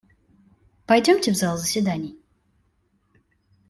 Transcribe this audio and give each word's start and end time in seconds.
Пойдемте 0.87 1.31
в 1.31 1.35
зал 1.35 1.57
заседаний. 1.59 2.17